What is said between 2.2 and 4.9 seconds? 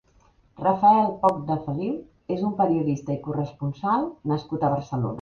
és un periodista i corresponsal nascut a